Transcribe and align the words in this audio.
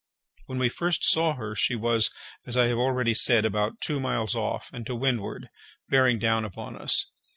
When 0.47 0.57
we 0.57 0.67
first 0.67 1.03
saw 1.03 1.35
her, 1.35 1.53
she 1.53 1.75
was, 1.75 2.09
as 2.47 2.57
I 2.57 2.65
have 2.69 2.79
already 2.79 3.13
said, 3.13 3.45
about 3.45 3.79
two 3.81 3.99
miles 3.99 4.35
off 4.35 4.71
and 4.73 4.83
to 4.87 4.95
windward, 4.95 5.51
bearing 5.89 6.17
down 6.17 6.43
upon 6.43 6.75
us. 6.75 7.11